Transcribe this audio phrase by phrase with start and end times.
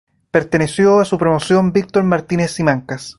[0.31, 3.09] Perteneció a su promoción Víctor Martínez Simancas.